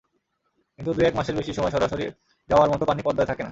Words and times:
কিন্তু 0.79 0.91
দু-এক 0.93 1.13
মাসের 1.15 1.35
বেশি 1.35 1.51
সময় 1.53 1.73
সরাসরি 1.73 2.05
যাওয়ার 2.49 2.71
মতো 2.71 2.83
পানি 2.85 3.01
পদ্মায় 3.03 3.29
থাকে 3.31 3.43
না। 3.43 3.49